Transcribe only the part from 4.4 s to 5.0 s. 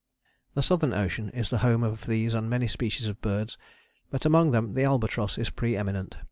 them the